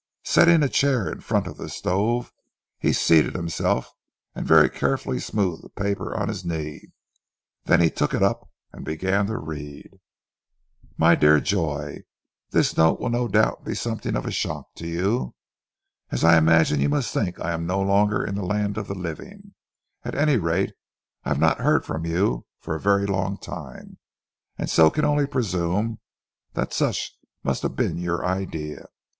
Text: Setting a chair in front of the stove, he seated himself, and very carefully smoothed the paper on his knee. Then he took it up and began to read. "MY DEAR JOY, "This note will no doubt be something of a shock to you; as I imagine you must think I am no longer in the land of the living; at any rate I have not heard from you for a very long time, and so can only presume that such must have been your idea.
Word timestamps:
Setting 0.23 0.63
a 0.63 0.67
chair 0.67 1.07
in 1.11 1.21
front 1.21 1.45
of 1.45 1.57
the 1.57 1.69
stove, 1.69 2.33
he 2.79 2.91
seated 2.91 3.35
himself, 3.35 3.93
and 4.33 4.47
very 4.47 4.67
carefully 4.67 5.19
smoothed 5.19 5.61
the 5.63 5.69
paper 5.69 6.17
on 6.19 6.27
his 6.27 6.43
knee. 6.43 6.81
Then 7.65 7.81
he 7.81 7.91
took 7.91 8.15
it 8.15 8.23
up 8.23 8.49
and 8.73 8.83
began 8.83 9.27
to 9.27 9.37
read. 9.37 9.99
"MY 10.97 11.13
DEAR 11.13 11.39
JOY, 11.39 12.01
"This 12.49 12.75
note 12.75 12.99
will 12.99 13.11
no 13.11 13.27
doubt 13.27 13.63
be 13.63 13.75
something 13.75 14.15
of 14.15 14.25
a 14.25 14.31
shock 14.31 14.73
to 14.77 14.87
you; 14.87 15.35
as 16.09 16.23
I 16.23 16.35
imagine 16.35 16.79
you 16.79 16.89
must 16.89 17.13
think 17.13 17.39
I 17.39 17.51
am 17.53 17.67
no 17.67 17.79
longer 17.79 18.25
in 18.25 18.33
the 18.33 18.43
land 18.43 18.79
of 18.79 18.87
the 18.87 18.95
living; 18.97 19.53
at 20.03 20.15
any 20.15 20.37
rate 20.37 20.71
I 21.25 21.29
have 21.29 21.39
not 21.39 21.59
heard 21.61 21.85
from 21.85 22.07
you 22.07 22.47
for 22.59 22.73
a 22.73 22.81
very 22.81 23.05
long 23.05 23.37
time, 23.37 23.99
and 24.57 24.67
so 24.67 24.89
can 24.89 25.05
only 25.05 25.27
presume 25.27 25.99
that 26.53 26.73
such 26.73 27.13
must 27.43 27.61
have 27.61 27.75
been 27.75 27.99
your 27.99 28.25
idea. 28.25 28.87